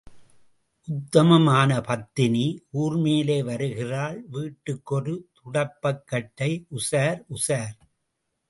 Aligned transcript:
உத்தமம் 0.87 1.49
ஆன 1.57 1.81
பத்தினி 1.81 2.45
ஊர்மேலே 2.73 3.37
வருகிறாள் 3.49 4.17
வீட்டுக்கு 4.29 4.95
ஒரு 4.95 5.15
துடைப்பக்கட்டை, 5.37 6.51
உஷார், 6.79 7.21
உஷார். 7.37 7.77